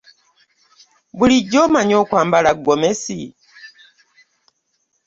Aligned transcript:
Bulijjo 1.17 1.57
omanyi 1.65 1.95
okwambala 2.03 2.51
gomesi. 2.63 3.19